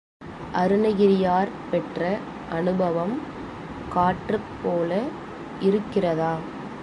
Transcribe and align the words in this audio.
அருணகிரியார் 0.53 1.51
பெற்ற 1.71 2.01
அநுபவம் 2.49 3.15
காற்றுப் 3.89 4.49
போல 4.63 4.91
இருக்கிறதா? 5.61 6.33